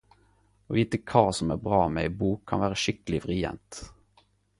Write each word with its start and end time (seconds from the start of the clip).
Å 0.69 0.77
vite 0.77 0.99
kva 1.11 1.21
som 1.39 1.51
er 1.55 1.59
bra 1.67 1.81
med 1.97 2.07
ei 2.07 2.13
bok 2.21 2.41
kan 2.53 2.63
vere 2.65 2.79
skikkeleg 2.85 3.25
vrient. 3.27 3.83